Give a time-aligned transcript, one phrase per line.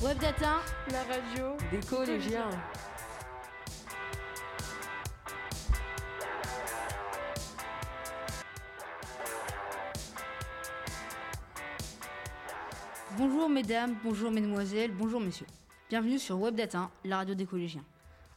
[0.00, 0.60] Webdata,
[0.92, 2.50] la radio des collégiens.
[13.16, 15.46] Bonjour mesdames, bonjour mesdemoiselles, bonjour messieurs.
[15.88, 17.84] Bienvenue sur Webdata, la radio des collégiens.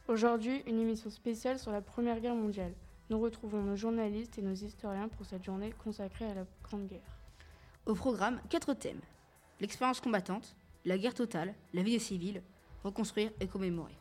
[0.08, 2.72] Aujourd'hui, une émission spéciale sur la Première Guerre mondiale.
[3.08, 7.18] Nous retrouvons nos journalistes et nos historiens pour cette journée consacrée à la Grande Guerre.
[7.86, 9.00] Au programme, quatre thèmes.
[9.60, 12.42] L'expérience combattante, la guerre totale, la vie des civils,
[12.84, 13.96] reconstruire et commémorer.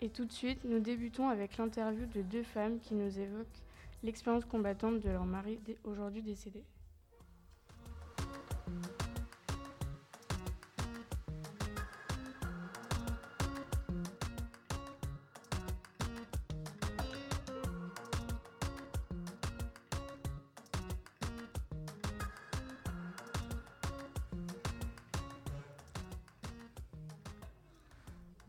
[0.00, 3.46] Et tout de suite, nous débutons avec l'interview de deux femmes qui nous évoquent
[4.02, 6.64] l'expérience combattante de leur mari aujourd'hui décédé.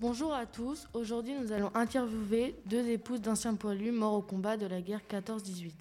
[0.02, 4.66] Bonjour à tous, aujourd'hui nous allons interviewer deux épouses d'anciens poilus morts au combat de
[4.66, 5.74] la guerre 14-18.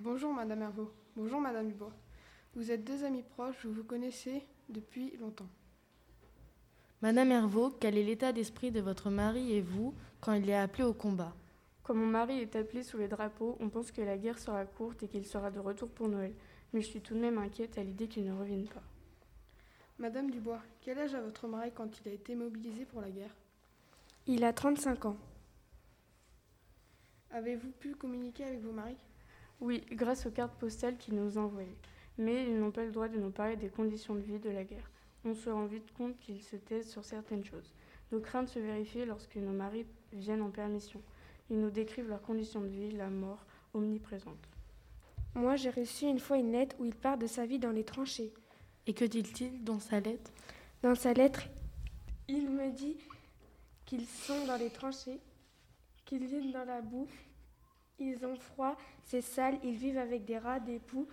[0.00, 1.92] Bonjour Madame Hervaux, bonjour Madame Dubois.
[2.54, 5.50] Vous êtes deux amis proches, vous vous connaissez depuis longtemps.
[7.02, 10.82] Madame Hervaux, quel est l'état d'esprit de votre mari et vous quand il est appelé
[10.82, 11.36] au combat?
[11.82, 15.02] Quand mon mari est appelé sous les drapeaux, on pense que la guerre sera courte
[15.02, 16.32] et qu'il sera de retour pour Noël.
[16.72, 18.82] Mais je suis tout de même inquiète à l'idée qu'il ne revienne pas.
[19.98, 23.34] Madame Dubois, quel âge a votre mari quand il a été mobilisé pour la guerre?
[24.28, 25.16] Il a 35 ans.
[27.30, 28.96] Avez-vous pu communiquer avec vos maris?
[29.60, 31.76] Oui, grâce aux cartes postales qu'ils nous envoyaient.
[32.18, 34.64] Mais ils n'ont pas le droit de nous parler des conditions de vie de la
[34.64, 34.90] guerre.
[35.24, 37.72] On se rend vite compte qu'ils se taisent sur certaines choses.
[38.10, 41.00] Nos craintes se vérifient lorsque nos maris viennent en permission.
[41.50, 44.48] Ils nous décrivent leurs conditions de vie, la mort, omniprésente.
[45.34, 47.84] Moi, j'ai reçu une fois une lettre où il part de sa vie dans les
[47.84, 48.32] tranchées.
[48.86, 50.32] Et que dit-il dans sa lettre?
[50.82, 51.42] Dans sa lettre,
[52.28, 52.96] il me dit
[53.86, 55.18] qu'ils sont dans les tranchées,
[56.04, 57.08] qu'ils vivent dans la boue,
[57.98, 61.06] ils ont froid, c'est sale, ils vivent avec des rats, des poux,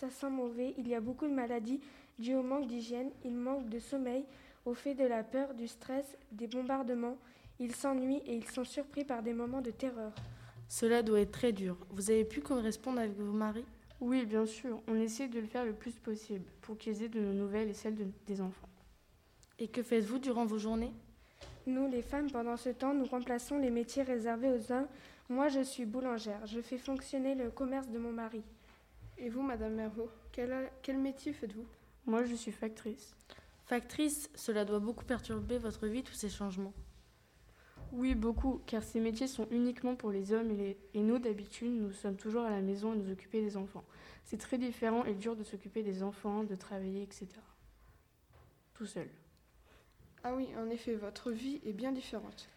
[0.00, 1.80] ça sent mauvais, il y a beaucoup de maladies
[2.18, 4.24] dues au manque d'hygiène, il manque de sommeil,
[4.64, 7.16] au fait de la peur, du stress, des bombardements,
[7.58, 10.12] ils s'ennuient et ils sont surpris par des moments de terreur.
[10.68, 11.76] Cela doit être très dur.
[11.90, 13.64] Vous avez pu correspondre avec vos maris?
[14.00, 14.80] Oui, bien sûr.
[14.86, 17.74] On essaie de le faire le plus possible pour qu'ils aient de nos nouvelles et
[17.74, 18.68] celles des enfants.
[19.58, 20.92] Et que faites-vous durant vos journées?
[21.66, 24.88] Nous, les femmes, pendant ce temps, nous remplaçons les métiers réservés aux hommes.
[25.28, 26.44] Moi, je suis boulangère.
[26.46, 28.42] Je fais fonctionner le commerce de mon mari.
[29.18, 31.66] Et vous, Madame Mervaux, quel, quel métier faites-vous?
[32.06, 33.14] Moi, je suis factrice.
[33.66, 36.72] Factrice, cela doit beaucoup perturber votre vie, tous ces changements.
[37.92, 41.92] Oui, beaucoup, car ces métiers sont uniquement pour les hommes et, et nous, d'habitude, nous
[41.92, 43.84] sommes toujours à la maison à nous occuper des enfants.
[44.24, 47.26] C'est très différent et dur de s'occuper des enfants, de travailler, etc.
[48.74, 49.08] Tout seul.
[50.22, 52.48] Ah oui, en effet, votre vie est bien différente.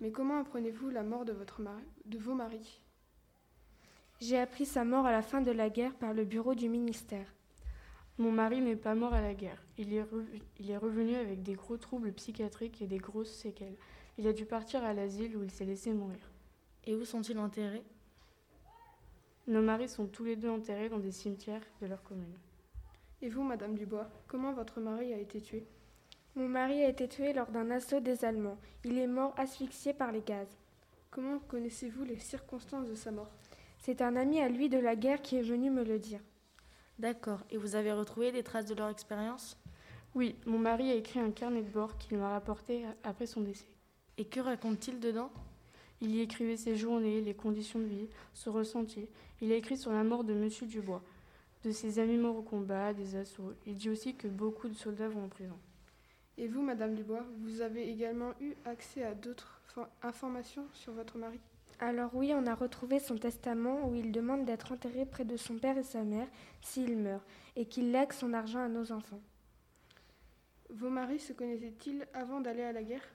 [0.00, 2.80] Mais comment apprenez-vous la mort de, votre mari, de vos maris?
[4.20, 7.26] J'ai appris sa mort à la fin de la guerre par le bureau du ministère.
[8.18, 9.62] Mon mari n'est pas mort à la guerre.
[9.78, 10.04] Il est,
[10.58, 13.76] il est revenu avec des gros troubles psychiatriques et des grosses séquelles.
[14.16, 16.30] Il a dû partir à l'asile où il s'est laissé mourir.
[16.84, 17.84] Et où sont-ils enterrés?
[19.48, 22.38] Nos maris sont tous les deux enterrés dans des cimetières de leur commune.
[23.20, 25.66] Et vous, Madame Dubois, comment votre mari a été tué?
[26.34, 28.58] Mon mari a été tué lors d'un assaut des Allemands.
[28.84, 30.48] Il est mort asphyxié par les gaz.
[31.10, 33.30] Comment connaissez-vous les circonstances de sa mort?
[33.78, 36.20] C'est un ami à lui de la guerre qui est venu me le dire.
[36.98, 37.40] D'accord.
[37.50, 39.58] Et vous avez retrouvé des traces de leur expérience?
[40.14, 43.66] Oui, mon mari a écrit un carnet de bord qu'il m'a rapporté après son décès.
[44.16, 45.30] Et que raconte-t-il dedans?
[46.00, 49.06] Il y écrivait ses journées, les conditions de vie, ce ressenti.
[49.40, 51.02] Il a écrit sur la mort de Monsieur Dubois,
[51.62, 53.52] de ses amis morts au combat, des assauts.
[53.66, 55.58] Il dit aussi que beaucoup de soldats vont en prison.
[56.42, 59.60] Et vous, Madame Dubois, vous avez également eu accès à d'autres
[60.02, 61.38] informations sur votre mari?
[61.78, 65.54] Alors oui, on a retrouvé son testament où il demande d'être enterré près de son
[65.54, 66.26] père et sa mère
[66.60, 67.22] s'il meurt,
[67.54, 69.20] et qu'il lègue son argent à nos enfants.
[70.68, 73.08] Vos maris se connaissaient-ils avant d'aller à la guerre?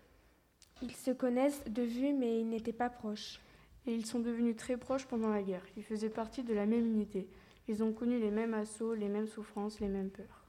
[0.82, 3.42] Ils se connaissent de vue, mais ils n'étaient pas proches.
[3.88, 5.66] Et ils sont devenus très proches pendant la guerre.
[5.76, 7.28] Ils faisaient partie de la même unité.
[7.68, 10.46] Ils ont connu les mêmes assauts, les mêmes souffrances, les mêmes peurs.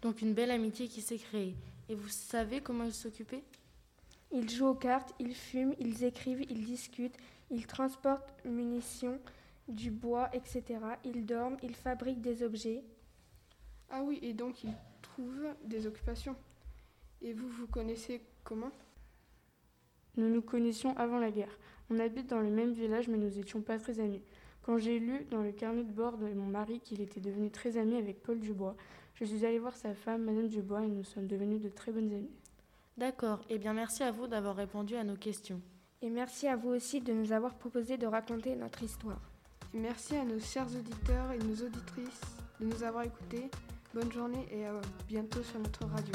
[0.00, 1.54] Donc une belle amitié qui s'est créée.
[1.88, 3.44] Et vous savez comment ils s'occupaient?
[4.30, 7.16] Ils jouent aux cartes, ils fument, ils écrivent, ils discutent,
[7.50, 9.18] ils transportent munitions,
[9.68, 10.62] du bois, etc.
[11.04, 12.82] Ils dorment, ils fabriquent des objets.
[13.90, 16.36] Ah oui, et donc ils trouvent des occupations.
[17.20, 18.70] Et vous, vous connaissez comment?
[20.16, 21.58] Nous nous connaissions avant la guerre.
[21.90, 24.22] On habite dans le même village, mais nous n'étions pas très amis.
[24.62, 27.76] Quand j'ai lu dans le carnet de bord de mon mari qu'il était devenu très
[27.76, 28.76] ami avec Paul Dubois,
[29.14, 32.12] je suis allée voir sa femme, Madame Dubois, et nous sommes devenus de très bonnes
[32.12, 32.30] amies.
[32.96, 35.60] D'accord, eh bien merci à vous d'avoir répondu à nos questions.
[36.02, 39.20] Et merci à vous aussi de nous avoir proposé de raconter notre histoire.
[39.74, 42.20] Et merci à nos chers auditeurs et nos auditrices
[42.60, 43.50] de nous avoir écoutés.
[43.94, 44.72] Bonne journée et à
[45.08, 46.12] bientôt sur notre radio.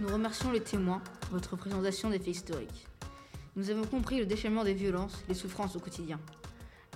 [0.00, 2.86] Nous remercions les témoins pour votre présentation des faits historiques.
[3.54, 6.18] Nous avons compris le déchaînement des violences, les souffrances au quotidien.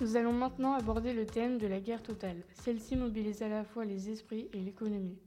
[0.01, 2.43] Nous allons maintenant aborder le thème de la guerre totale.
[2.53, 5.19] Celle-ci mobilise à la fois les esprits et l'économie.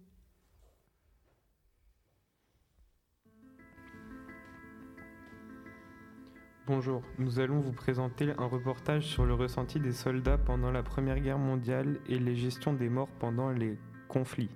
[6.66, 11.20] Bonjour, nous allons vous présenter un reportage sur le ressenti des soldats pendant la Première
[11.20, 13.78] Guerre mondiale et les gestions des morts pendant les
[14.08, 14.50] conflits.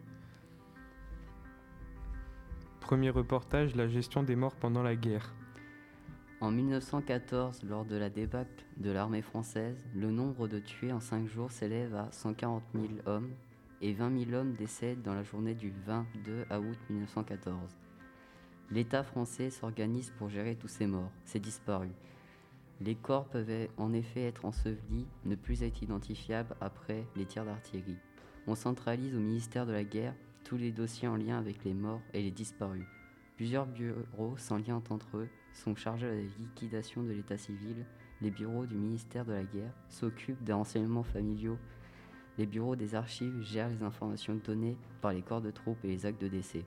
[2.93, 5.33] Premier reportage, la gestion des morts pendant la guerre.
[6.43, 11.27] En 1914, lors de la débâcle de l'armée française, le nombre de tués en cinq
[11.27, 13.31] jours s'élève à 140 000 hommes
[13.81, 17.57] et 20 000 hommes décèdent dans la journée du 22 août 1914.
[18.71, 21.95] L'État français s'organise pour gérer tous ces morts, ces disparus.
[22.83, 27.97] Les corps peuvent en effet être ensevelis, ne plus être identifiables après les tirs d'artillerie.
[28.47, 32.03] On centralise au ministère de la Guerre tous les dossiers en lien avec les morts
[32.13, 32.87] et les disparus.
[33.37, 37.87] Plusieurs bureaux sans lien entre eux sont chargés de la liquidation de l'état civil.
[38.21, 41.59] Les bureaux du ministère de la Guerre s'occupent des renseignements familiaux.
[42.39, 46.07] Les bureaux des archives gèrent les informations données par les corps de troupes et les
[46.07, 46.65] actes de décès.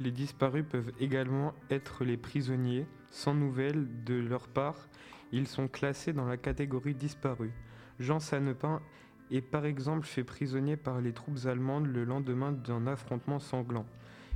[0.00, 2.86] Les disparus peuvent également être les prisonniers.
[3.10, 4.88] Sans nouvelles de leur part,
[5.32, 7.52] ils sont classés dans la catégorie disparus.
[7.98, 8.80] Jean Sannepin
[9.30, 13.86] est par exemple fait prisonnier par les troupes allemandes le lendemain d'un affrontement sanglant.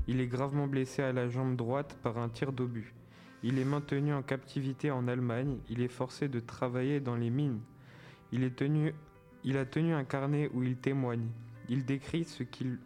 [0.09, 2.95] Il est gravement blessé à la jambe droite par un tir d'obus.
[3.43, 7.61] Il est maintenu en captivité en Allemagne, il est forcé de travailler dans les mines.
[8.31, 8.51] Il, a
[9.65, 11.29] tenu un carnet où il témoigne.
[11.69, 12.79] Il décrit ce qu'il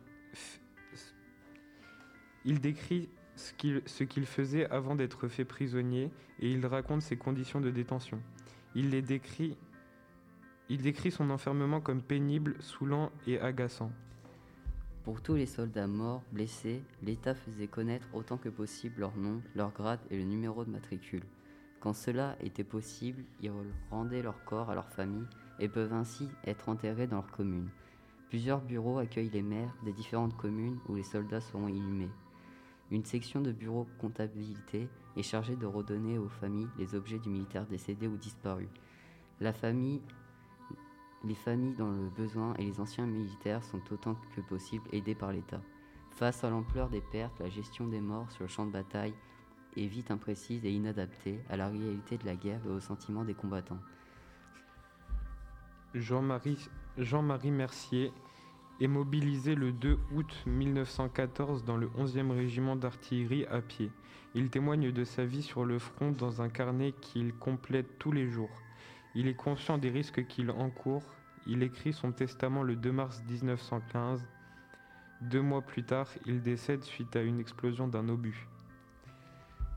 [2.45, 6.11] il décrit ce qu'il faisait avant d'être fait prisonnier
[6.41, 8.21] et il raconte ses conditions de détention.
[8.75, 9.57] Il les décrit
[10.69, 13.91] il décrit son enfermement comme pénible, saoulant et agaçant.
[15.05, 19.71] Pour tous les soldats morts, blessés, l'État faisait connaître autant que possible leur nom, leur
[19.71, 21.23] grade et le numéro de matricule.
[21.79, 23.53] Quand cela était possible, ils
[23.91, 25.27] rendaient leur corps à leur famille
[25.61, 27.69] et peuvent ainsi être enterrés dans leur commune.
[28.29, 32.11] Plusieurs bureaux accueillent les maires des différentes communes où les soldats seront inhumés.
[32.91, 37.67] Une section de bureau comptabilité est chargée de redonner aux familles les objets du militaire
[37.67, 38.69] décédé ou disparu.
[39.41, 40.03] La famille
[41.27, 45.33] les familles dans le besoin et les anciens militaires sont autant que possible aidés par
[45.33, 45.61] l'État.
[46.11, 49.15] Face à l'ampleur des pertes, la gestion des morts sur le champ de bataille
[49.77, 53.35] est vite imprécise et inadaptée à la réalité de la guerre et au sentiment des
[53.35, 53.81] combattants.
[55.95, 56.69] Jean-Marie
[56.99, 58.13] Jean Mercier
[58.81, 63.91] est mobilisé le 2 août 1914 dans le 11e régiment d'artillerie à pied.
[64.35, 68.29] Il témoigne de sa vie sur le front dans un carnet qu'il complète tous les
[68.29, 68.63] jours.
[69.15, 71.16] Il est conscient des risques qu'il encourt.
[71.49, 74.27] Il écrit son testament le 2 mars 1915.
[75.21, 78.49] Deux mois plus tard, il décède suite à une explosion d'un obus.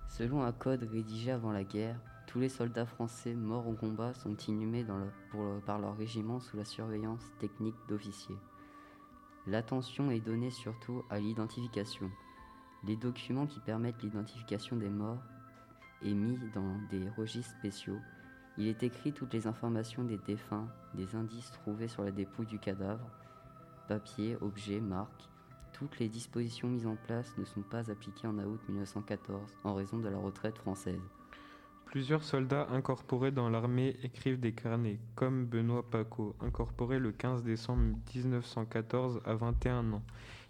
[0.07, 4.35] Selon un code rédigé avant la guerre, tous les soldats français morts au combat sont
[4.35, 4.85] inhumés
[5.65, 8.37] par leur régiment sous la surveillance technique d'officiers.
[9.45, 12.09] L'attention est donnée surtout à l'identification.
[12.83, 15.23] Les documents qui permettent l'identification des morts
[16.03, 17.99] est mis dans des registres spéciaux
[18.59, 22.59] il est écrit toutes les informations des défunts, des indices trouvés sur la dépouille du
[22.59, 23.09] cadavre,
[23.87, 25.29] papier, objets, marques.
[25.71, 29.97] Toutes les dispositions mises en place ne sont pas appliquées en août 1914 en raison
[29.97, 30.99] de la retraite française.
[31.85, 37.97] Plusieurs soldats incorporés dans l'armée écrivent des carnets, comme Benoît Paco, incorporé le 15 décembre
[38.13, 40.03] 1914 à 21 ans.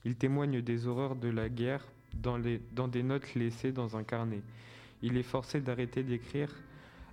[0.03, 1.85] Il témoigne des horreurs de la guerre
[2.15, 4.41] dans, des notes laissées dans un carnet.
[5.03, 6.49] Il est forcé d'arrêter d'écrire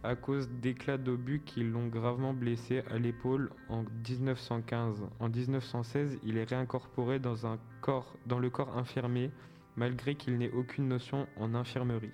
[0.03, 5.09] à cause d'éclats d'obus qui l'ont gravement blessé à l'épaule en 1915.
[5.21, 9.31] En 1916, il est réincorporé dans, un corps, dans le corps infirmier,
[9.77, 12.13] malgré qu'il n'ait aucune notion en infirmerie.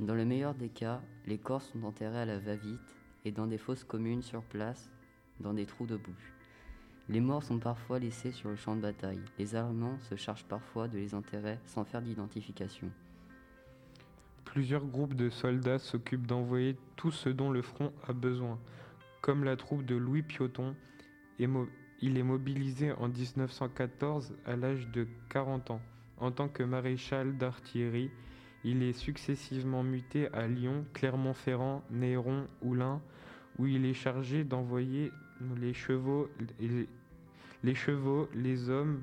[0.00, 2.80] Dans le meilleur des cas, les corps sont enterrés à la va-vite
[3.24, 4.90] et dans des fosses communes sur place,
[5.40, 6.12] dans des trous de boue.
[7.08, 9.20] Les morts sont parfois laissés sur le champ de bataille.
[9.38, 12.90] Les Allemands se chargent parfois de les enterrer sans faire d'identification.
[14.44, 18.58] Plusieurs groupes de soldats s'occupent d'envoyer tout ce dont le front a besoin,
[19.20, 20.74] comme la troupe de Louis Pioton.
[21.38, 25.80] Il est mobilisé en 1914 à l'âge de 40 ans.
[26.18, 28.10] En tant que maréchal d'artillerie,
[28.66, 33.02] Il est successivement muté à Lyon, Clermont-Ferrand, Néron, Oulin,
[33.58, 35.12] où il est chargé d'envoyer
[35.60, 36.88] les chevaux, les,
[37.62, 39.02] les chevaux, les hommes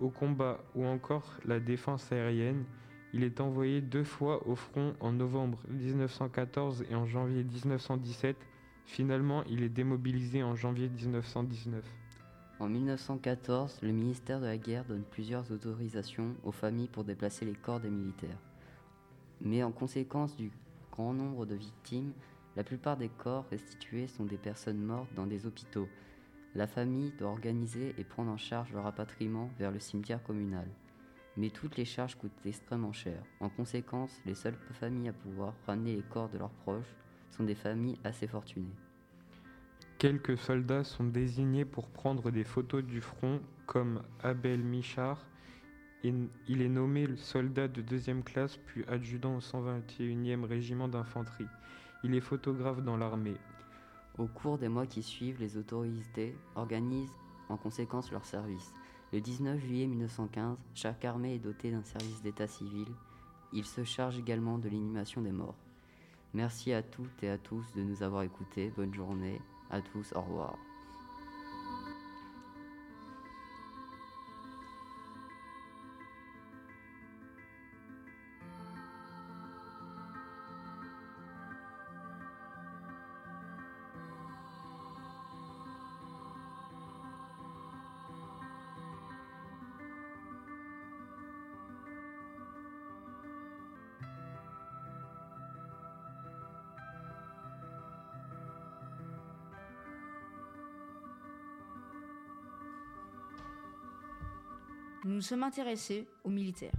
[0.00, 2.64] au combat ou encore la défense aérienne.
[3.14, 8.36] Il est envoyé deux fois au front en novembre 1914 et en janvier 1917.
[8.84, 11.82] Finalement, il est démobilisé en janvier 1919.
[12.60, 17.54] En 1914, le ministère de la Guerre donne plusieurs autorisations aux familles pour déplacer les
[17.54, 18.40] corps des militaires.
[19.40, 20.50] Mais en conséquence du
[20.90, 22.12] grand nombre de victimes,
[22.56, 25.88] la plupart des corps restitués sont des personnes mortes dans des hôpitaux.
[26.54, 30.66] La famille doit organiser et prendre en charge le rapatriement vers le cimetière communal.
[31.38, 33.22] Mais toutes les charges coûtent extrêmement cher.
[33.38, 36.96] En conséquence, les seules familles à pouvoir ramener les corps de leurs proches
[37.30, 38.74] sont des familles assez fortunées.
[39.98, 45.24] Quelques soldats sont désignés pour prendre des photos du front, comme Abel Michard.
[46.02, 51.46] Il est nommé soldat de deuxième classe, puis adjudant au 121e régiment d'infanterie.
[52.02, 53.36] Il est photographe dans l'armée.
[54.18, 57.14] Au cours des mois qui suivent, les autorités organisent
[57.48, 58.72] en conséquence leur service.
[59.12, 62.88] Le 19 juillet 1915, chaque armée est dotée d'un service d'état civil.
[63.54, 65.56] Il se charge également de l'inhumation des morts.
[66.34, 68.70] Merci à toutes et à tous de nous avoir écoutés.
[68.76, 69.40] Bonne journée.
[69.70, 70.58] À tous, au revoir.
[105.08, 106.74] Nous nous sommes intéressés aux militaires.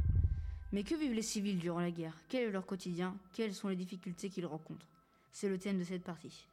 [0.72, 2.14] Mais que vivent les civils durant la guerre?
[2.30, 3.18] Quel est leur quotidien?
[3.34, 4.86] Quelles sont les difficultés qu'ils rencontrent?
[5.32, 6.46] C'est le thème de cette partie.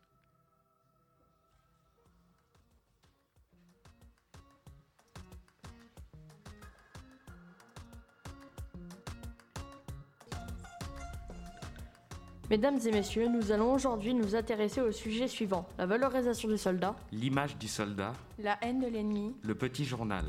[12.48, 16.96] Mesdames et messieurs, nous allons aujourd'hui nous intéresser au sujet suivant, la valorisation du soldat,
[17.12, 20.24] L'image du soldat, La haine de l'ennemi, le petit journal.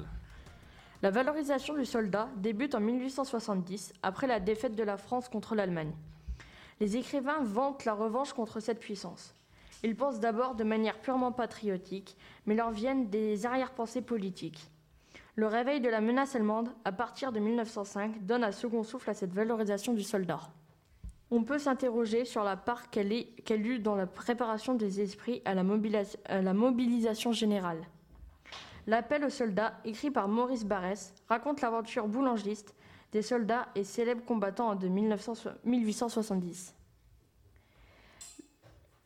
[1.04, 5.94] La valorisation du soldat débute en 1870, après la défaite de la France contre l'Allemagne.
[6.80, 9.36] Les écrivains vantent la revanche contre cette puissance.
[9.84, 14.72] Ils pensent d'abord de manière purement patriotique, mais leur viennent des arrière-pensées politiques.
[15.36, 19.13] Le réveil de la menace allemande, à partir de 1905, donne un second souffle à
[19.13, 20.50] cette valorisation du soldat.
[21.30, 23.12] On peut s'interroger sur la part qu'elle
[23.68, 27.84] eut dans la préparation des esprits à la mobilisation générale.
[28.88, 32.74] L'appel aux soldats, écrit par Maurice Barrès, raconte l'aventure boulangeliste
[33.12, 36.74] des soldats et célèbres combattants de 1900 1870.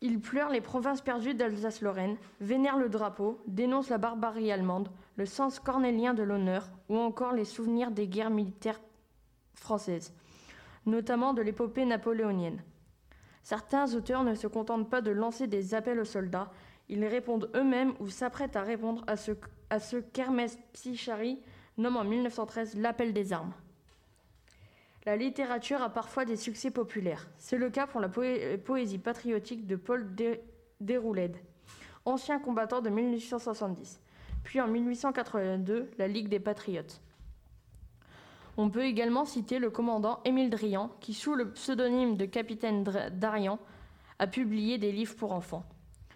[0.01, 5.59] Ils pleurent les provinces perdues d'Alsace-Lorraine, vénèrent le drapeau, dénoncent la barbarie allemande, le sens
[5.59, 8.81] cornélien de l'honneur ou encore les souvenirs des guerres militaires
[9.55, 10.13] françaises,
[10.85, 12.63] notamment de l'épopée napoléonienne.
[13.43, 16.51] Certains auteurs ne se contentent pas de lancer des appels aux soldats,
[16.89, 19.31] ils répondent eux-mêmes ou s'apprêtent à répondre à ce,
[19.72, 21.40] à ce qu'Hermès Psychari
[21.78, 23.54] nomme en 1913 l'appel des armes.
[25.06, 27.28] La littérature a parfois des succès populaires.
[27.40, 30.42] C'est le cas pour la poé- poésie patriotique de Paul Dé-
[30.82, 31.38] Déroulède,
[32.06, 34.00] ancien combattant de 1870,
[34.44, 37.01] puis en 1882 la Ligue des Patriotes.
[38.58, 43.58] On peut également citer le commandant Émile Drian, qui sous le pseudonyme de capitaine Darian
[44.20, 45.63] a publié des livres pour enfants.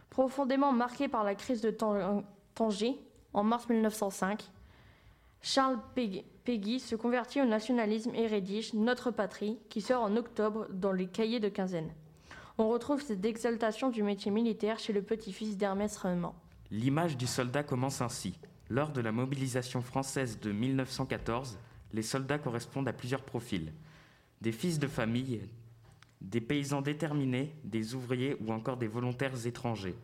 [0.09, 2.99] Profondément marqué par la crise de Tan- Tanger
[3.35, 4.49] en mars 1905,
[5.41, 10.93] Charles Peggy, se convertit au nationalisme et rédige Notre patrie, qui sort en octobre dans
[10.93, 11.91] les cahiers de quinzaine.
[12.57, 16.33] On retrouve cette exaltation du métier militaire chez le petit-fils d'Hermès Renan.
[16.71, 18.39] L'image du soldat commence ainsi.
[18.69, 21.59] Lors de la mobilisation française de 1914,
[21.93, 23.73] les soldats correspondent à plusieurs profils.
[24.41, 25.41] Des fils de famille,
[26.21, 29.95] des paysans déterminés, des ouvriers ou encore des volontaires étrangers.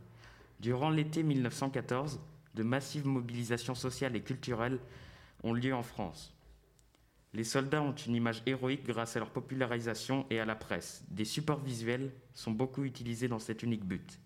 [0.59, 2.19] Durant l'été 1914,
[2.55, 4.79] de massives mobilisations sociales et culturelles
[5.43, 6.35] ont lieu en France.
[7.33, 11.03] Les soldats ont une image héroïque grâce à leur popularisation et à la presse.
[11.09, 14.19] Des supports visuels sont beaucoup utilisés dans cet unique but.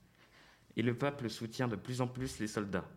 [0.76, 2.90] Et le peuple soutient de plus en plus les soldats.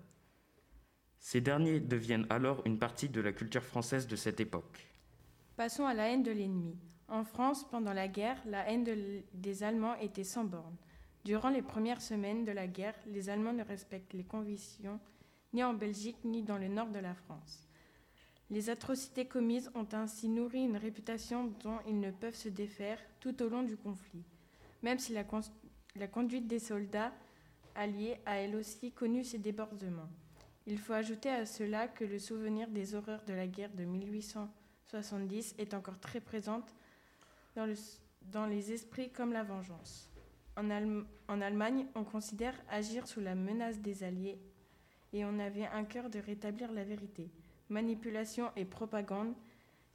[1.19, 4.87] Ces derniers deviennent alors une partie de la culture française de cette époque.
[5.57, 6.79] Passons à la haine de l'ennemi.
[7.09, 8.87] En France, pendant la guerre, la haine
[9.35, 10.77] des Allemands était sans borne.
[11.25, 15.01] Durant les premières semaines de la guerre, les Allemands ne respectent les convictions
[15.52, 17.69] ni en Belgique ni dans le nord de la France.
[18.50, 23.43] Les atrocités commises ont ainsi nourri une réputation dont ils ne peuvent se défaire tout
[23.43, 24.25] au long du conflit,
[24.83, 27.12] même si la, conduite des soldats
[27.75, 30.09] alliés a elle aussi connu ses débordements.
[30.67, 35.55] Il faut ajouter à cela que le souvenir des horreurs de la guerre de 1870
[35.59, 36.75] est encore très présente
[37.55, 37.75] dans, le,
[38.33, 40.11] dans les esprits comme la vengeance.
[40.57, 40.69] En,
[41.28, 44.38] en Allemagne, on considère agir sous la menace des Alliés
[45.12, 47.29] et on avait un cœur de rétablir la vérité.
[47.69, 49.35] Manipulation et propagande,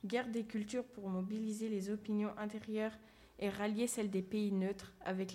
[0.06, 2.98] guerre des cultures pour mobiliser les opinions intérieures
[3.40, 5.34] et rallier celles des pays neutres avec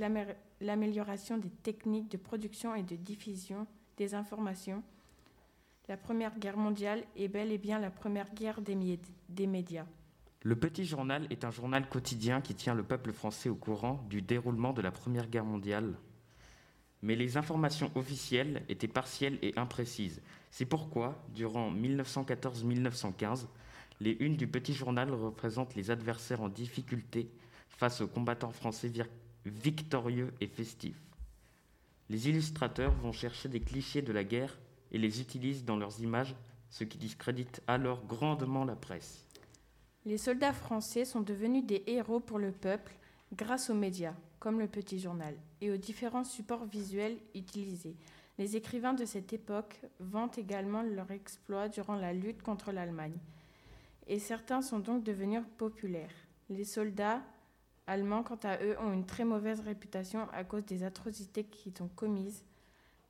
[0.61, 3.67] l'amélioration des techniques de production et de diffusion
[3.97, 4.83] des informations.
[5.89, 9.87] La Première Guerre mondiale est bel et bien la première guerre des, médias.
[10.43, 14.21] Le Petit Journal est un journal quotidien qui tient le peuple français au courant du
[14.21, 15.97] déroulement de la Première Guerre mondiale.
[17.03, 20.21] Mais les informations officielles étaient partielles et imprécises.
[20.51, 23.47] C'est pourquoi, durant 1914-1915,
[24.01, 27.31] les unes du Petit Journal représentent les adversaires en difficulté
[27.69, 28.91] face aux combattants français
[29.45, 31.01] victorieux et festifs.
[32.11, 34.59] Les illustrateurs vont chercher des clichés de la guerre
[34.93, 36.35] et les utilisent dans leurs images,
[36.71, 39.27] ce qui discrédite alors grandement la presse.
[40.05, 42.93] Les soldats français sont devenus des héros pour le peuple
[43.35, 47.97] grâce aux médias, comme le Petit Journal, et aux différents supports visuels utilisés.
[48.39, 53.19] Les écrivains de cette époque vantent également leur exploit durant la lutte contre l'Allemagne,
[54.07, 56.15] et certains sont donc devenus populaires.
[56.49, 57.23] Les soldats
[57.87, 61.89] allemands, quant à eux, ont une très mauvaise réputation à cause des atrocités qu'ils ont
[61.89, 62.45] commises.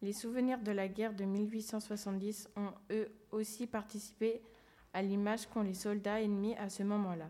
[0.01, 4.41] Les souvenirs de la guerre de 1870 ont eux aussi participé
[4.93, 7.29] à l'image qu'ont les soldats ennemis à ce moment-là.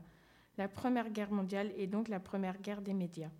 [0.58, 3.30] La Première Guerre mondiale est donc la première guerre des médias.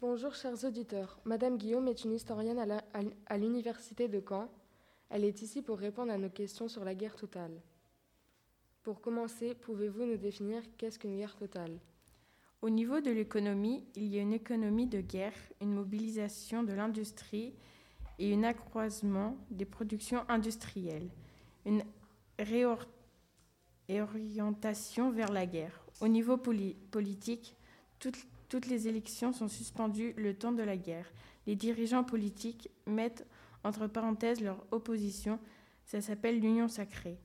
[0.00, 1.18] Bonjour chers auditeurs.
[1.24, 2.80] Madame Guillaume est une historienne
[3.26, 4.48] à l'université de Caen.
[5.08, 7.60] Elle est ici pour répondre à nos questions sur la guerre totale.
[8.82, 11.78] Pour commencer, pouvez-vous nous définir qu'est-ce qu'une guerre totale?
[12.62, 17.54] Au niveau de l'économie, il y a une économie de guerre, une mobilisation de l'industrie
[18.20, 21.10] et un accroissement des productions industrielles,
[21.66, 21.82] une
[23.88, 25.84] réorientation vers la guerre.
[26.00, 27.56] Au niveau politique,
[27.98, 31.06] toute toutes les élections sont suspendues le temps de la guerre.
[31.46, 33.24] Les dirigeants politiques mettent
[33.62, 35.38] entre parenthèses leur opposition.
[35.86, 37.16] Ça s'appelle l'union sacrée.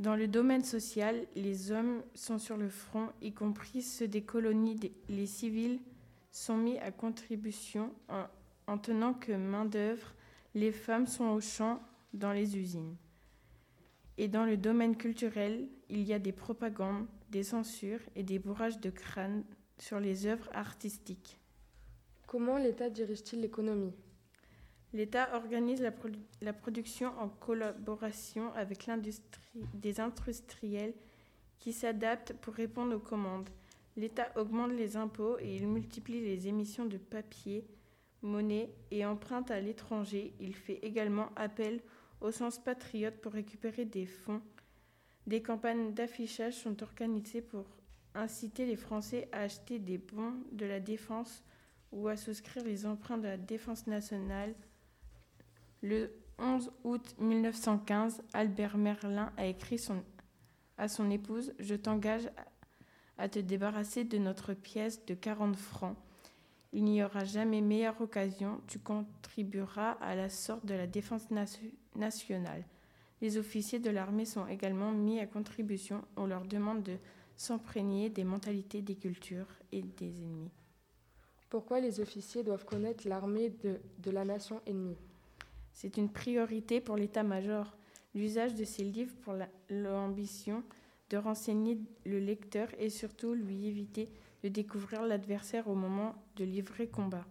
[0.00, 4.92] Dans le domaine social, les hommes sont sur le front, y compris ceux des colonies.
[5.08, 5.78] Les civils
[6.32, 8.24] sont mis à contribution en,
[8.66, 10.14] en tenant que main-d'œuvre.
[10.54, 12.96] Les femmes sont au champ dans les usines.
[14.16, 18.78] Et dans le domaine culturel, il y a des propagandes, des censures et des bourrages
[18.78, 19.42] de crâne
[19.78, 21.40] sur les œuvres artistiques.
[22.26, 23.92] Comment l'État dirige-t-il l'économie?
[24.92, 25.92] L'État organise la,
[26.40, 28.88] la, production en collaboration avec
[29.74, 30.94] des industriels
[31.58, 33.50] qui s'adaptent pour répondre aux commandes.
[33.96, 37.64] L'État augmente les impôts et il multiplie les émissions de papier,
[38.24, 40.34] monnaie et emprunte à l'étranger.
[40.40, 41.80] Il fait également appel
[42.20, 44.42] au sens patriote pour récupérer des fonds.
[45.26, 47.66] Des campagnes d'affichage sont organisées pour
[48.14, 51.42] inciter les Français à acheter des bons de la défense
[51.92, 54.54] ou à souscrire les emprunts de la défense nationale.
[55.82, 59.80] Le 11 août 1915, Albert Merlin a écrit
[60.76, 62.28] à son épouse Je t'engage
[63.16, 65.96] à te débarrasser de notre pièce de 40 francs.
[66.76, 68.60] Il n'y aura jamais meilleure occasion.
[68.66, 71.28] Tu contribueras à la sorte de la défense
[71.94, 72.64] nationale.
[73.20, 76.04] Les officiers de l'armée sont également mis à contribution.
[76.16, 76.96] On leur demande de
[77.36, 80.50] s'imprégner des mentalités, des cultures et des ennemis.
[81.48, 84.98] Pourquoi les officiers doivent connaître l'armée de, de la nation ennemie?
[85.72, 87.76] C'est une priorité pour l'état-major.
[88.16, 89.34] L'usage de ces livres pour
[89.70, 90.64] l'ambition
[91.14, 94.08] de renseigner le lecteur et surtout lui éviter
[94.42, 97.24] de découvrir l'adversaire au moment de livrer combat.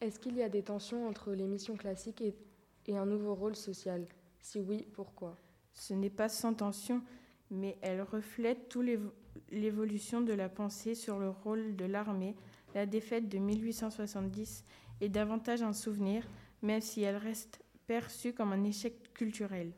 [0.00, 2.34] Est-ce qu'il y a des tensions entre les missions classiques et,
[2.88, 4.04] et un nouveau rôle social?
[4.40, 5.36] Si oui, pourquoi?
[5.72, 7.00] Ce n'est pas sans tension,
[7.52, 8.88] mais elle reflète toute
[9.52, 12.34] l'évolution de la pensée sur le rôle de l'armée.
[12.74, 14.64] La défaite de 1870
[15.00, 16.26] est davantage un souvenir,
[16.60, 19.70] même si elle reste perçue comme un échec culturel.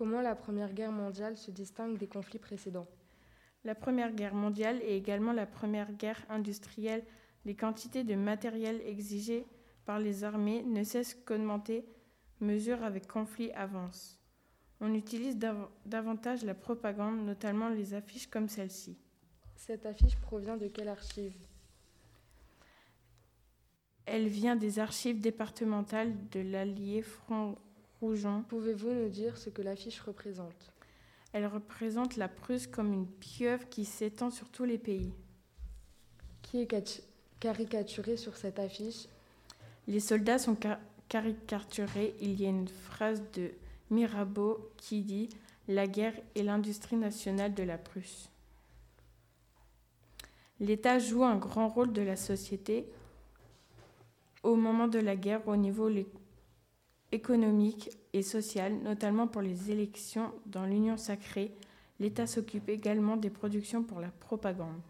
[0.00, 2.86] Comment la Première Guerre mondiale se distingue des conflits précédents?
[3.64, 7.04] La Première Guerre mondiale est également la première guerre industrielle.
[7.44, 9.44] Les quantités de matériel exigées
[9.84, 11.84] par les armées ne cessent qu'augmenter
[12.40, 14.18] mesure avec conflit avance.
[14.80, 18.96] On utilise dav davantage la propagande, notamment les affiches comme celle-ci.
[19.54, 21.36] Cette affiche provient de quelle archive?
[24.06, 27.58] Elle vient des archives départementales de l'Allier Front
[28.00, 30.72] Pouvez-vous nous dire ce que l'affiche représente?
[31.34, 35.12] Elle représente la Prusse comme une pieuvre qui s'étend sur tous les pays.
[36.40, 37.02] Qui est
[37.38, 39.06] caricaturé sur cette affiche?
[39.86, 42.14] Les soldats sont ca caricaturés.
[42.20, 43.50] Il y a une phrase de
[43.90, 45.28] Mirabeau qui dit
[45.68, 48.30] La guerre est l'industrie nationale de la Prusse.
[50.58, 52.86] L'État joue un grand rôle de la société
[54.42, 55.90] au moment de la guerre au niveau
[57.12, 61.52] économique et social, notamment pour les élections dans l'Union sacrée.
[61.98, 64.80] L'État s'occupe également des productions pour la propagande.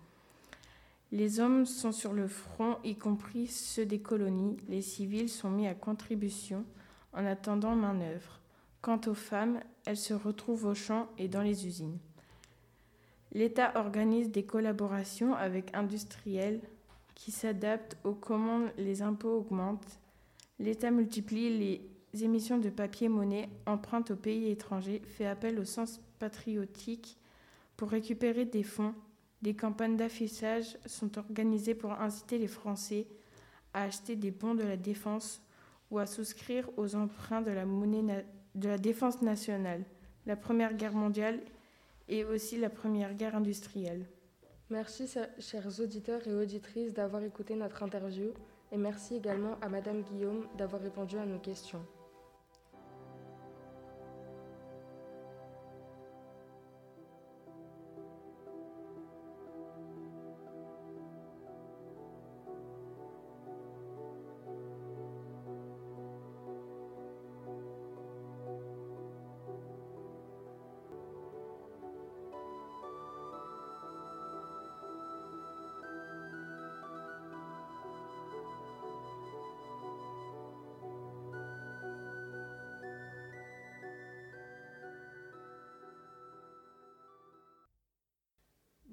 [1.12, 4.56] Les hommes sont sur le front, y compris ceux des colonies.
[4.68, 6.64] Les civils sont mis à contribution
[7.12, 8.40] en attendant main-d'œuvre.
[8.80, 11.98] Quant aux femmes, elles se retrouvent au champ et dans les usines.
[13.32, 16.60] L'État organise des collaborations avec industriels
[17.14, 20.00] qui s'adaptent aux commandes, les impôts augmentent.
[20.58, 27.18] L'État multiplie les émissions de papier-monnaie, emprunte aux pays étrangers, fait appel au sens patriotique
[27.76, 28.94] pour récupérer des fonds.
[29.42, 33.06] Des campagnes d'affichage sont organisées pour inciter les Français
[33.72, 35.42] à acheter des bons de la défense
[35.90, 39.84] ou à souscrire aux emprunts de la monnaie de la défense nationale,
[40.26, 41.40] la Première Guerre mondiale
[42.08, 44.06] et aussi la Première Guerre industrielle.
[44.68, 48.32] Merci, chers auditeurs et auditrices, d'avoir écouté notre interview
[48.72, 51.84] et merci également à Madame Guillaume d'avoir répondu à nos questions.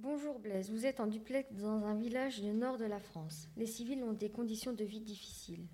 [0.10, 3.50] Bonjour Blaise, vous êtes en duplex dans un village du nord de la France.
[3.58, 5.66] Les civils ont des conditions de vie difficiles.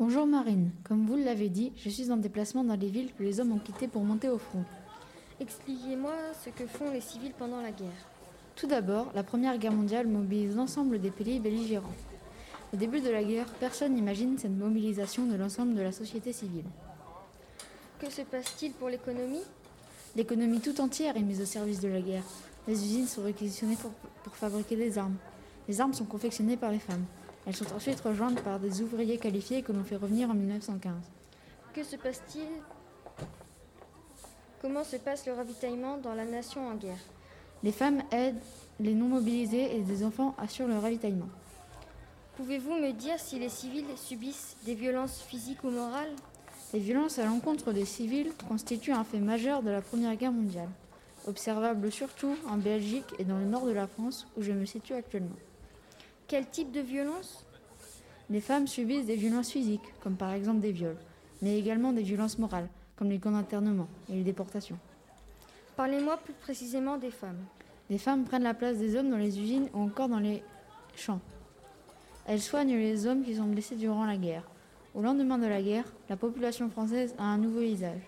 [0.00, 3.38] Bonjour Marine, comme vous l'avez dit, je suis en déplacement dans les villes que les
[3.38, 4.64] hommes ont quittées pour monter au front.
[5.38, 6.12] Expliquez-moi
[6.44, 8.08] ce que font les civils pendant la guerre.
[8.56, 11.94] Tout d'abord, la Première Guerre mondiale mobilise l'ensemble des pays belligérants.
[12.74, 16.66] Au début de la guerre, personne n'imagine cette mobilisation de l'ensemble de la société civile.
[18.00, 19.44] Que se passe-t-il pour l'économie?
[20.16, 22.24] L'économie tout entière est mise au service de la guerre.
[22.68, 23.90] Les usines sont réquisitionnées pour,
[24.22, 25.16] pour, fabriquer des armes.
[25.68, 27.04] Les armes sont confectionnées par les femmes.
[27.44, 30.94] Elles sont ensuite rejointes par des ouvriers qualifiés que l'on fait revenir en 1915.
[31.74, 32.46] Que se passe-t-il?
[34.60, 37.00] Comment se passe le ravitaillement dans la nation en guerre?
[37.64, 38.40] Les femmes aident
[38.78, 41.28] les non mobilisés et des enfants assurent le ravitaillement.
[42.36, 46.14] Pouvez-vous me dire si les civils subissent des violences physiques ou morales?
[46.72, 50.68] Les violences à l'encontre des civils constituent un fait majeur de la Première Guerre mondiale
[51.26, 54.94] observable surtout en Belgique et dans le nord de la France où je me situe
[54.94, 55.36] actuellement.
[56.28, 57.44] Quel type de violence?
[58.30, 60.96] Les femmes subissent des violences physiques, comme par exemple des viols,
[61.42, 64.78] mais également des violences morales, comme les camps d'internement et les déportations.
[65.76, 67.44] Parlez-moi plus précisément des femmes.
[67.90, 70.42] Les femmes prennent la place des hommes dans les usines ou encore dans les
[70.96, 71.20] champs.
[72.26, 74.44] Elles soignent les hommes qui sont blessés durant la guerre.
[74.94, 78.00] Au lendemain de la guerre, la population française a un nouveau visage.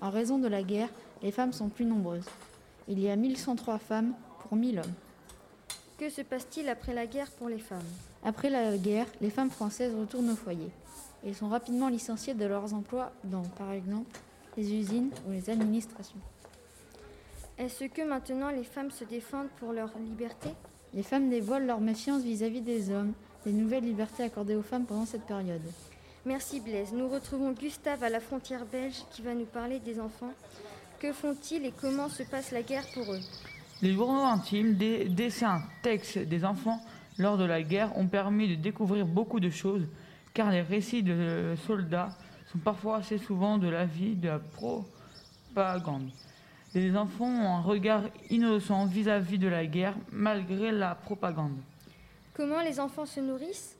[0.00, 0.88] En raison de la guerre,
[1.22, 2.28] les femmes sont plus nombreuses.
[2.86, 4.92] Il y a 1103 femmes pour 1000 hommes.
[5.98, 7.86] Que se passe-t-il après la guerre pour les femmes?
[8.24, 10.70] Après la guerre, les femmes françaises retournent au foyer.
[11.24, 14.18] Elles sont rapidement licenciées de leurs emplois dans, par exemple,
[14.56, 16.18] les usines ou les administrations.
[17.56, 20.50] Est-ce que maintenant les femmes se défendent pour leur liberté?
[20.92, 23.12] Les femmes dévoilent leur méfiance vis-à-vis -vis des hommes,
[23.46, 25.62] des nouvelles libertés accordées aux femmes pendant cette période.
[26.26, 26.92] Merci Blaise.
[26.92, 30.32] Nous retrouvons Gustave à la frontière belge qui va nous parler des enfants
[31.00, 33.20] Que font-ils et comment se passe la guerre pour eux?
[33.82, 36.80] Les journaux intimes, des dessins, textes des enfants
[37.18, 39.86] lors de la guerre ont permis de découvrir beaucoup de choses,
[40.32, 42.08] car les récits de soldats
[42.50, 46.08] sont parfois assez souvent de la vie de la propagande.
[46.74, 51.56] Les enfants ont un regard innocent vis-à-vis de la guerre malgré la propagande.
[52.32, 53.76] Comment les enfants se nourrissent?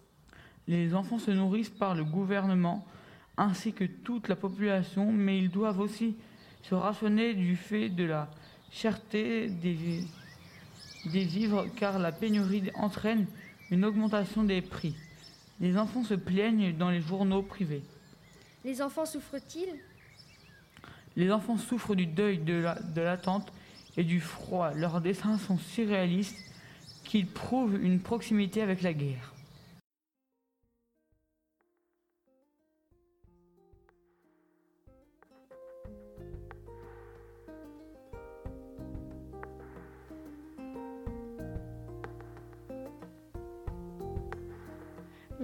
[0.69, 2.87] Les enfants se nourrissent par le gouvernement
[3.37, 6.17] ainsi que toute la population, mais ils doivent aussi
[6.69, 8.29] se rationner du fait de la
[8.71, 10.01] cherté des,
[11.07, 13.27] des vivres car la pénurie entraîne
[13.71, 14.97] une augmentation des prix.
[15.61, 17.83] Les enfants se plaignent dans les journaux privés.
[18.65, 19.75] Les enfants souffrent-ils?
[21.17, 23.53] Les enfants souffrent du deuil, de l'attente
[23.97, 24.73] et du froid.
[24.73, 26.37] Leurs dessins sont si réalistes
[27.05, 29.34] qu'ils prouvent une proximité avec la guerre.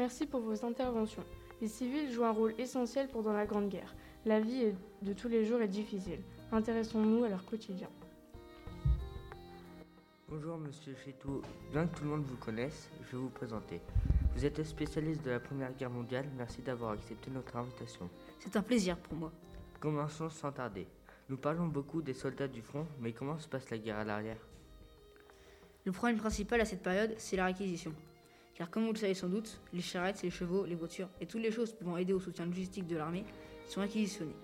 [0.00, 1.22] Merci pour vos interventions.
[1.60, 3.94] Les civils jouent un rôle essentiel pendant la Grande Guerre.
[4.24, 6.20] La vie de tous les jours est difficile.
[6.52, 7.90] Intéressons-nous à leur quotidien.
[10.30, 13.82] Bonjour Monsieur Chétou, bien que tout le monde vous connaisse, je vais vous présenter.
[14.34, 18.08] Vous êtes spécialiste de la Première Guerre mondiale, merci d'avoir accepté notre invitation.
[18.38, 19.30] C'est un plaisir pour moi.
[19.80, 20.86] Commençons sans tarder.
[21.28, 24.40] Nous parlons beaucoup des soldats du front, mais comment se passe la guerre à l'arrière?
[25.84, 27.92] Le problème principal à cette période, c'est la réquisition.
[28.54, 31.42] Car comme vous le savez sans doute, les charrettes, les chevaux, les voitures et toutes
[31.42, 33.24] les choses pouvant aider au soutien logistique de l'armée
[33.66, 34.36] sont réquisitionnées.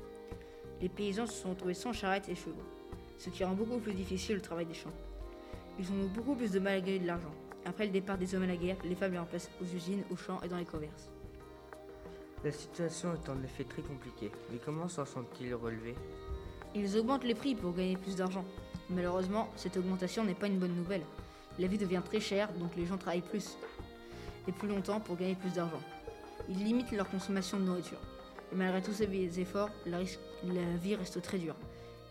[0.81, 2.62] Les paysans se sont retrouvés sans charrettes et chevaux,
[3.19, 4.92] ce qui rend beaucoup plus difficile le travail des champs.
[5.79, 7.33] Ils ont eu beaucoup plus de mal à gagner de l'argent.
[7.64, 10.16] Après le départ des hommes à la guerre, les femmes les remplacent aux usines, aux
[10.16, 11.11] champs et dans les commerces.
[12.45, 15.97] La situation est en effet très compliquée, mais comment s'en sont-ils relevés?
[16.75, 18.45] Ils augmentent les prix pour gagner plus d'argent.
[18.88, 21.03] Malheureusement, cette augmentation n'est pas une bonne nouvelle.
[21.59, 23.57] La vie devient très chère, donc les gens travaillent plus
[24.47, 25.81] et plus longtemps pour gagner plus d'argent.
[26.49, 27.99] Ils limitent leur consommation de nourriture.
[28.53, 30.01] Et malgré tous ces efforts, la,
[30.83, 31.57] vie reste très dure.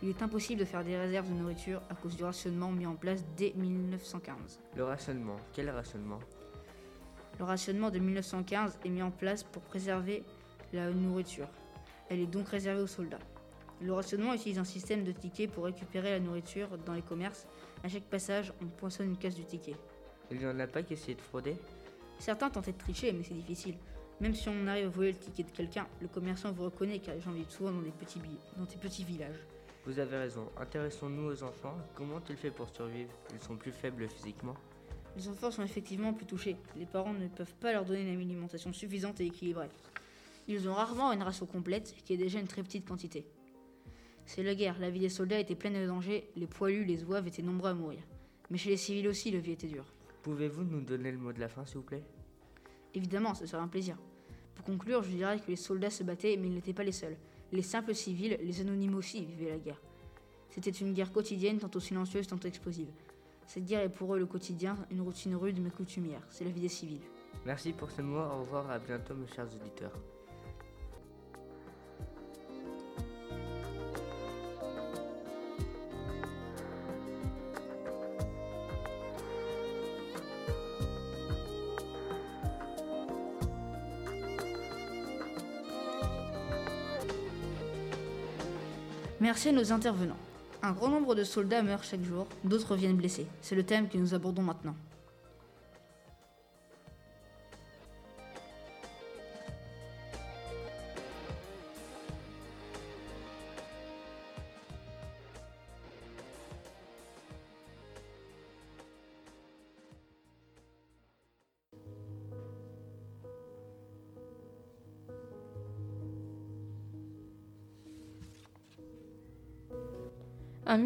[0.02, 2.96] Il est impossible de faire des réserves de nourriture à cause du rationnement mis en
[2.96, 4.60] place dès 1915.
[4.76, 6.20] Le rationnement Quel rationnement?
[7.40, 10.24] Le rationnement de 1915 est mis en place pour préserver
[10.74, 11.48] la nourriture.
[12.10, 13.20] Elle est donc réservée aux soldats.
[13.82, 17.46] Le rationnement utilise un système de tickets pour récupérer la nourriture dans les commerces.
[17.84, 19.76] À chaque passage, on poinçonne une case du ticket.
[20.32, 21.56] Il n'y en a pas qui essayent de frauder?
[22.20, 23.76] Certains tentaient de tricher, mais c'est difficile.
[24.22, 27.16] Même si on arrive à voler le ticket de quelqu'un, le commerçant vous reconnaît car
[27.16, 28.20] les gens vivent souvent dans des petits,
[28.58, 29.40] dans des petits villages.
[29.86, 30.50] Vous avez raison.
[30.58, 31.78] Intéressons-nous aux enfants.
[31.94, 33.12] Comment ils font pour survivre?
[33.34, 34.56] Ils sont plus faibles physiquement
[35.16, 36.56] Les enfants sont effectivement plus touchés.
[36.76, 39.70] Les parents ne peuvent pas leur donner une alimentation suffisante et équilibrée.
[40.48, 43.26] Ils ont rarement une ration complète, qui est déjà une très petite quantité.
[44.26, 47.28] C'est la guerre, la vie des soldats était pleine de dangers, les poilus, les zouaves
[47.28, 48.00] étaient nombreux à mourir.
[48.50, 49.86] Mais chez les civils aussi, la vie était dure.
[50.26, 52.02] Pouvez-vous nous donner le mot de la fin, s'il vous plaît?
[52.96, 53.96] Évidemment, ce serait un plaisir.
[54.56, 57.16] Pour conclure, je dirais que les soldats se battaient, mais ils n'étaient pas les seuls.
[57.52, 59.80] Les simples civils, les anonymes aussi, vivaient la guerre.
[60.50, 62.88] C'était une guerre quotidienne, tantôt silencieuse, tantôt explosive.
[63.46, 66.24] Cette guerre est pour eux le quotidien, une routine rude mais coutumière.
[66.32, 67.04] C'est la vie des civils.
[67.46, 68.18] Merci pour ce mot.
[68.18, 69.94] Au revoir, à bientôt, mes chers auditeurs.
[89.26, 90.20] Merci à nos intervenants.
[90.62, 93.26] Un grand nombre de soldats meurent chaque jour, d'autres viennent blessés.
[93.42, 94.76] C'est le thème que nous abordons maintenant.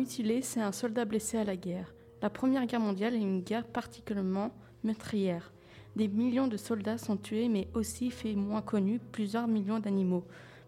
[0.10, 1.94] Mutilé, c'est un soldat blessé à la guerre.
[2.24, 4.50] La Première Guerre mondiale est une guerre particulièrement
[4.84, 5.54] meurtrière.
[5.96, 10.24] Des millions de soldats sont tués, mais aussi, fait moins connu, plusieurs millions d'animaux,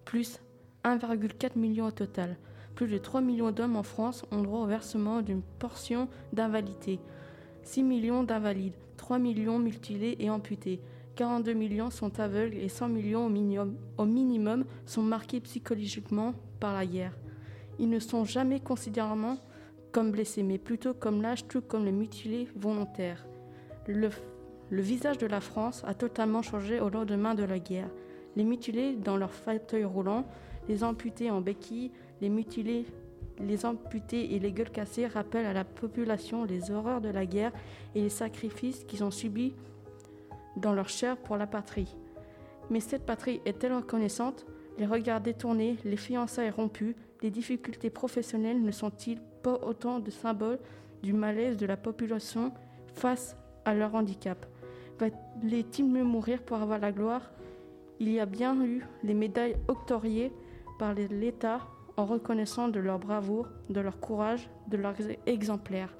[0.05, 0.39] plus
[0.83, 2.37] 1,4 million au total.
[2.75, 6.99] Plus de 3 millions d'hommes en France ont droit au versement d'une portion d'invalidité.
[7.63, 10.81] 6 millions d'invalides, 3 millions mutilés et amputés.
[11.15, 16.75] 42 millions sont aveugles et 100 millions au minimum, au minimum sont marqués psychologiquement par
[16.75, 17.17] la guerre.
[17.79, 19.37] Ils ne sont jamais considérablement
[19.91, 23.25] comme blessés, mais plutôt comme lâches, tout comme les mutilés volontaires.
[23.87, 24.09] Le,
[24.71, 27.89] visage de la France a totalement changé au lendemain de la guerre.
[28.35, 30.25] Les mutilés dans leur fauteuil roulant,
[30.69, 32.85] les amputés en béquilles, les mutilés
[33.39, 37.51] les amputés et les gueules cassées rappellent à la population les horreurs de la guerre
[37.95, 39.53] et les sacrifices qu'ils ont subis
[40.57, 41.95] dans leur chair pour la patrie.
[42.69, 44.45] Mais cette patrie est-elle reconnaissante
[44.77, 50.59] Les regards détournés, les fiançailles rompues, les difficultés professionnelles ne sont-ils pas autant de symboles
[51.03, 52.51] du malaise de la population
[52.93, 54.45] face à leur handicap?
[54.99, 57.31] Va-t-il mieux mourir pour avoir la gloire?
[57.99, 60.31] Il y a bien eu les médailles octroyées
[60.79, 61.61] par l'État
[61.97, 65.95] en reconnaissant de leur bravoure, de leur courage, de leurs exemplaires.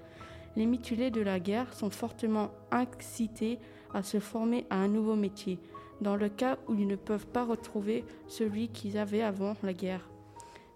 [0.56, 3.60] Les mutilés de la guerre sont fortement incités
[3.94, 5.60] à se former à un nouveau métier,
[6.02, 10.11] dans le cas où ils ne peuvent pas retrouver celui qu'ils avaient avant la guerre.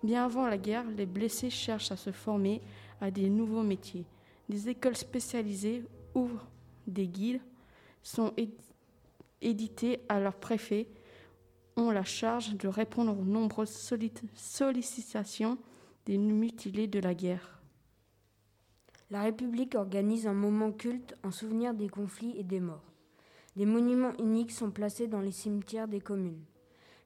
[0.05, 2.61] Bien avant la guerre, les blessés cherchent à se former
[3.01, 4.05] à des nouveaux métiers.
[4.47, 6.45] Des écoles spécialisées ouvrent
[6.85, 7.41] des guides,
[8.03, 8.31] sont
[9.41, 10.85] éditées à leurs préfets,
[11.75, 13.89] ont la charge de répondre aux nombreuses
[14.35, 15.57] sollicitations
[16.05, 17.59] des mutilés de la guerre.
[19.09, 22.93] La République organise un moment culte en souvenir des conflits et des morts.
[23.55, 26.43] Des monuments uniques sont placés dans les cimetières des communes.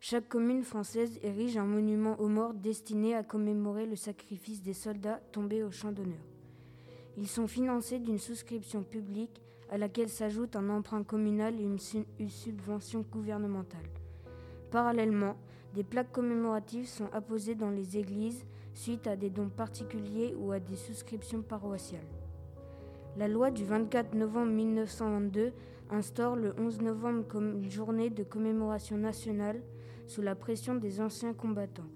[0.02, 5.20] Chaque commune française érige un monument aux morts destiné à commémorer le sacrifice des soldats
[5.34, 6.24] tombés au champ d'honneur.
[7.18, 11.78] Ils sont financés d'une souscription publique à laquelle s'ajoute un emprunt communal et une,
[12.18, 13.90] une, subvention gouvernementale.
[14.72, 15.36] Parallèlement,
[15.76, 20.62] des plaques commémoratives sont apposées dans les églises suite à des dons particuliers ou à
[20.62, 22.08] des souscriptions paroissiales.
[23.18, 25.52] La loi du 24 novembre 1922
[25.92, 29.62] instaure le 11 novembre comme une journée de commémoration nationale
[30.10, 31.88] sous la pression des anciens combattants.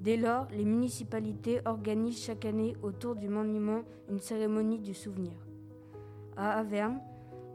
[0.00, 5.32] Dès lors, les municipalités organisent chaque année autour du monument une cérémonie du souvenir.
[6.36, 6.98] À Averne,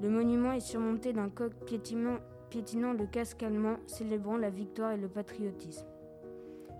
[0.01, 5.09] le monument est surmonté d'un coq piétinant, le casque allemand célébrant la victoire et le
[5.09, 5.85] patriotisme.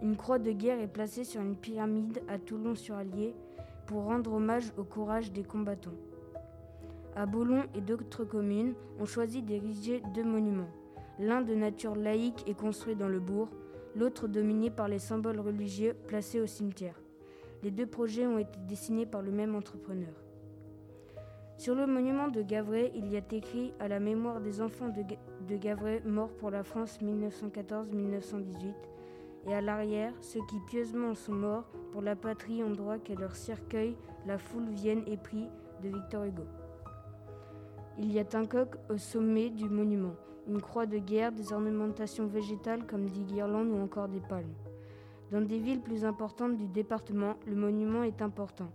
[0.02, 3.36] Une croix de guerre est placée sur une pyramide à Toulon-sur-Allier
[3.88, 5.92] pour rendre hommage au courage des combattants.
[7.16, 10.70] À Boulon et d'autres communes, on choisit d'ériger deux monuments.
[11.20, 13.50] L'un de nature laïque est construit dans le bourg,
[13.96, 17.00] l'autre dominé par les symboles religieux placés au cimetière.
[17.64, 20.14] Les deux projets ont été dessinés par le même entrepreneur.
[21.58, 25.56] Sur le monument de Gavray, il y a écrit à la mémoire des enfants de,
[25.56, 28.74] Gavray morts pour la France 1914-1918.
[29.48, 33.36] Et à l'arrière, ceux qui pieusement sont morts pour la patrie ont droit qu'à leur
[33.36, 35.48] cercueil la foule vienne et prie
[35.82, 36.44] de Victor Hugo.
[37.98, 40.16] Il y a un coq au sommet du monument,
[40.48, 44.54] une croix de guerre, des ornementations végétales comme des guirlandes ou encore des palmes.
[45.32, 48.70] Dans des villes plus importantes du département, le monument est important.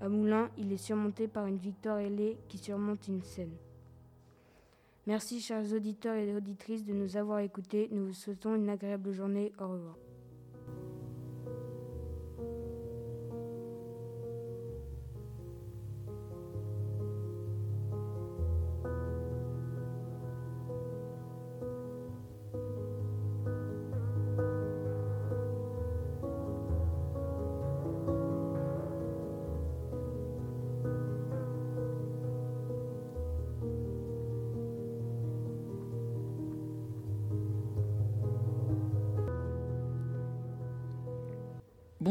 [0.00, 3.54] À Moulins, il est surmonté par une victoire ailée qui surmonte une scène.
[5.06, 7.88] Merci chers auditeurs et auditrices de nous avoir écoutés.
[7.90, 9.52] Nous vous souhaitons une agréable journée.
[9.58, 9.96] Au revoir.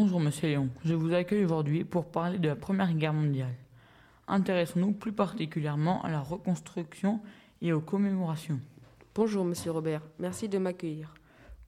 [0.04, 3.56] Bonjour Monsieur Léon, je vous accueille aujourd'hui pour parler de la Première Guerre mondiale.
[4.28, 7.22] Intéressons-nous plus particulièrement à la reconstruction
[7.62, 8.60] et aux commémorations.
[9.16, 11.14] Bonjour Monsieur Robert, merci de m'accueillir.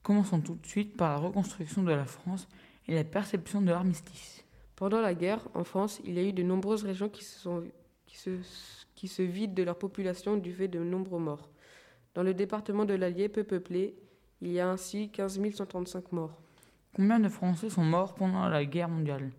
[0.02, 2.46] Commençons tout de suite par la reconstruction de la France
[2.86, 4.44] et la perception de l'armistice.
[4.76, 7.64] Pendant la guerre, en France, il y a eu de nombreuses régions qui se, sont,
[8.04, 8.32] qui se,
[8.94, 11.48] qui se vident de leur population du fait de nombreux morts.
[12.12, 13.96] Dans le département de l'Allier peu peuplé,
[14.42, 16.42] il y a ainsi 15 135 morts.
[16.96, 19.30] Combien de Français sont morts pendant la guerre mondiale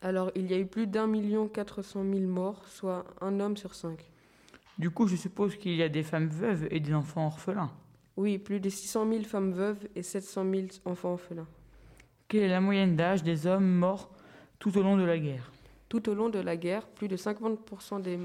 [0.00, 3.56] Alors, il y a eu plus d'un million quatre cent mille morts, soit un homme
[3.56, 4.08] sur cinq.
[4.78, 7.72] Du coup, je suppose qu'il y a des femmes veuves et des enfants orphelins.
[8.16, 11.48] Oui, plus de 600 000 femmes veuves et 700 000 enfants orphelins.
[12.28, 14.08] Quelle est la moyenne d'âge des hommes morts
[14.60, 15.50] tout au long de la guerre
[15.88, 18.20] Tout au long de la guerre, plus de 50% des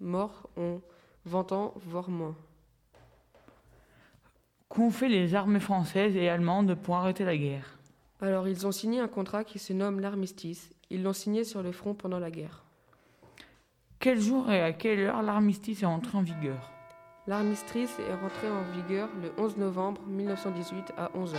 [0.00, 0.80] morts ont
[1.26, 2.36] 20 ans, voire moins.
[4.70, 7.78] Qu'ont fait les armées françaises et allemandes pour arrêter la guerre?
[8.22, 10.70] Alors, ils ont signé un contrat qui se nomme l'armistice.
[10.90, 12.62] Ils l'ont signé sur le front pendant la guerre.
[13.98, 16.70] Quel jour et à quelle heure l'armistice est entré en vigueur?
[17.26, 21.36] L'armistice est rentré en vigueur le 11 novembre 1918 à 11h.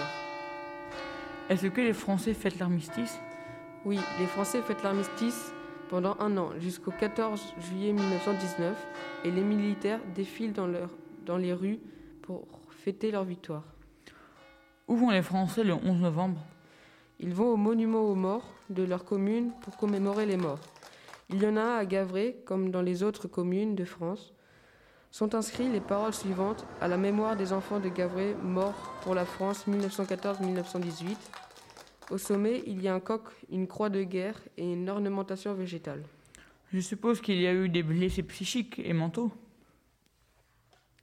[1.50, 3.18] Est-ce que les Français fêtent l'armistice?
[3.86, 5.54] Oui, les Français fêtent l'armistice
[5.90, 8.88] pendant un an, jusqu'au 14 juillet 1919,
[9.24, 10.70] et les militaires défilent dans,
[11.26, 11.80] dans les rues
[12.22, 13.64] pour fêter leur victoire.
[14.90, 16.46] Où vont les Français le 11 novembre?
[17.24, 20.60] Ils vont au monument aux morts de leur commune pour commémorer les morts.
[21.30, 24.34] Il y en a un à Gavray, comme dans les autres communes de France.
[25.10, 29.24] Sont inscrits les paroles suivantes à la mémoire des enfants de Gavray morts pour la
[29.24, 31.16] France 1914-1918.
[32.12, 36.04] Au sommet, il y a un coq, une croix de guerre et une ornementation végétale.
[36.74, 39.32] Je suppose qu'il y a eu des blessés psychiques et mentaux.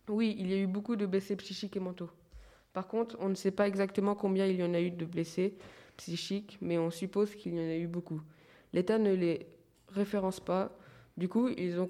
[0.06, 2.10] Oui, il y a eu beaucoup de blessés psychiques et mentaux.
[2.74, 5.54] Par contre, on ne sait pas exactement combien il y en a eu de blessés
[6.00, 8.22] psychiques, mais on suppose qu'il y en a eu beaucoup.
[8.72, 9.46] L'État ne les
[9.88, 10.72] référence pas.
[11.18, 11.88] Du coup, ils, ont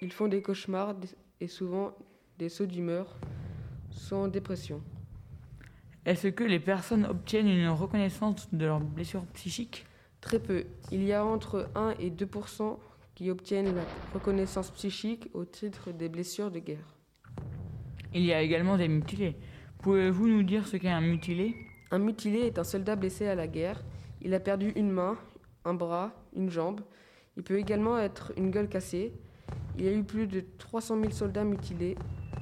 [0.00, 0.94] ils font des cauchemars
[1.40, 1.96] et souvent
[2.38, 3.16] des sauts d'humeur,
[3.90, 4.82] sont en dépression.
[6.06, 9.84] Est-ce que les personnes obtiennent une reconnaissance de leurs blessures psychiques?
[10.20, 10.64] Très peu.
[10.92, 12.78] Il y a entre 1 et 2%
[13.14, 13.84] qui obtiennent la
[14.14, 16.96] reconnaissance psychique au titre des blessures de guerre.
[18.14, 19.36] Il y a également des mutilés.
[19.82, 21.69] Pouvez-vous nous dire ce qu'est un mutilé?
[21.90, 23.82] Un mutilé est un soldat blessé à la guerre.
[24.22, 25.16] Il a perdu une main,
[25.64, 26.80] un bras, une jambe.
[27.36, 29.12] Il peut également être une gueule cassée.
[29.76, 31.96] Il y a eu plus de 300 000 soldats mutilés.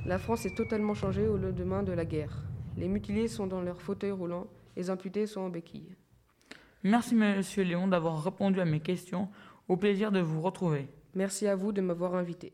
[0.05, 2.43] La France est totalement changée au lendemain de la guerre.
[2.77, 4.47] Les mutilés sont dans leur fauteuil roulant,
[4.77, 5.97] les imputés sont en béquille.
[6.85, 9.29] Merci Monsieur Léon d'avoir répondu à mes questions.
[9.67, 10.89] Au plaisir de vous retrouver.
[11.15, 12.53] Merci à vous de m'avoir invité.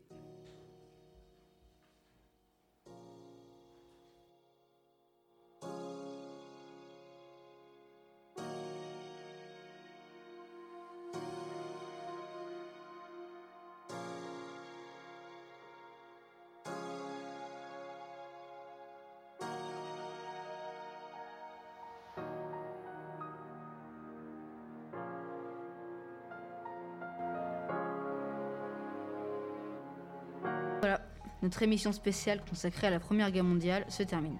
[31.45, 34.39] Notre émission spéciale consacrée à la Première Guerre mondiale se termine.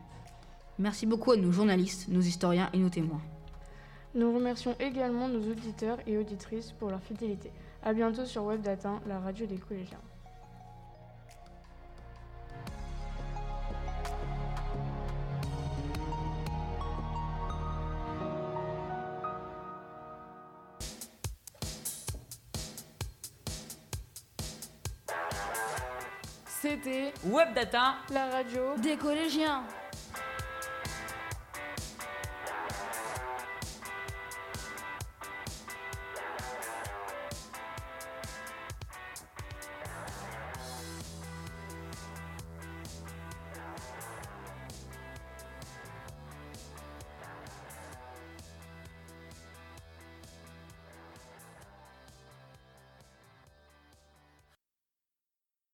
[0.79, 3.21] Merci beaucoup à nos journalistes, nos historiens et nos témoins.
[4.15, 7.51] Nous remercions également nos auditeurs et auditrices pour leur fidélité.
[7.83, 10.01] A bientôt sur Webdata, la radio des collégiens.
[28.11, 29.63] La radio des collégiens.